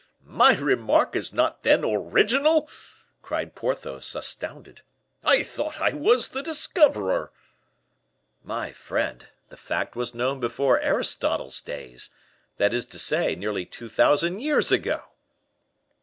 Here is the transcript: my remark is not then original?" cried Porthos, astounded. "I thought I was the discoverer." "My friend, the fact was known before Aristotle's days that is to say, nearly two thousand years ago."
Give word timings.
my 0.25 0.55
remark 0.55 1.15
is 1.15 1.31
not 1.31 1.61
then 1.61 1.85
original?" 1.85 2.67
cried 3.21 3.53
Porthos, 3.53 4.15
astounded. 4.15 4.81
"I 5.23 5.43
thought 5.43 5.79
I 5.79 5.91
was 5.93 6.29
the 6.29 6.41
discoverer." 6.41 7.31
"My 8.43 8.71
friend, 8.73 9.27
the 9.49 9.57
fact 9.57 9.95
was 9.95 10.15
known 10.15 10.39
before 10.39 10.79
Aristotle's 10.79 11.61
days 11.61 12.09
that 12.57 12.73
is 12.73 12.85
to 12.85 12.97
say, 12.97 13.35
nearly 13.35 13.63
two 13.63 13.89
thousand 13.89 14.39
years 14.39 14.71
ago." 14.71 15.03